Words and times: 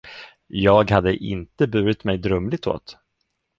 Jag 0.47 0.91
hade 0.91 1.15
inte 1.15 1.67
burit 1.67 2.03
mig 2.03 2.17
drumligt 2.17 2.67
åt. 2.67 2.97